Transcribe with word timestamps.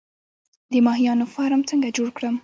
د 0.71 0.73
ماهیانو 0.85 1.25
فارم 1.33 1.61
څنګه 1.69 1.87
جوړ 1.97 2.09
کړم؟ 2.17 2.35